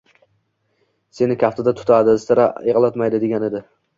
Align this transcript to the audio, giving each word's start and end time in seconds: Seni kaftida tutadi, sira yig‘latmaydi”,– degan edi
Seni 1.17 1.35
kaftida 1.43 1.75
tutadi, 1.81 2.17
sira 2.25 2.47
yig‘latmaydi”,– 2.71 3.21
degan 3.27 3.49
edi 3.51 3.63